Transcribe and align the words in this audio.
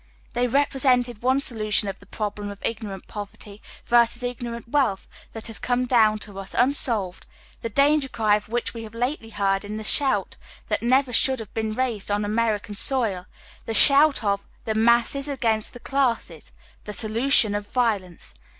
* 0.19 0.33
They 0.33 0.47
represented 0.47 1.21
one 1.21 1.39
solution 1.41 1.87
of 1.87 1.99
tlie 1.99 2.09
problem 2.09 2.49
of 2.49 2.59
ignor 2.61 2.91
ant 2.91 3.05
poverty 3.07 3.61
versm 3.87 4.23
ignorant 4.31 4.67
wealth 4.67 5.07
that 5.33 5.45
has 5.45 5.59
come 5.59 5.85
down 5.85 6.17
to 6.25 6.39
us 6.39 6.55
uiiBolved, 6.55 7.21
the 7.61 7.69
danger 7.69 8.09
cry 8.09 8.35
of 8.35 8.49
which 8.49 8.73
we 8.73 8.81
have 8.81 8.95
lately 8.95 9.29
heard 9.29 9.63
in 9.63 9.77
the 9.77 9.83
shout 9.83 10.37
that 10.69 10.81
never 10.81 11.13
should 11.13 11.37
have 11.39 11.53
been 11.53 11.73
raised 11.75 12.09
on 12.09 12.25
American 12.25 12.73
soil— 12.73 13.27
the 13.67 13.75
shout 13.75 14.23
of" 14.23 14.47
the 14.65 14.73
masses 14.73 15.27
against 15.27 15.75
tlie 15.75 15.83
classes 15.83 16.51
"—the 16.85 16.93
solution 16.93 17.53
of 17.53 17.67
violence. 17.67 18.33